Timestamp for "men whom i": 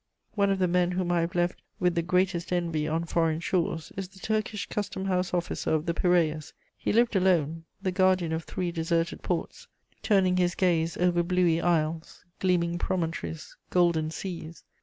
0.67-1.21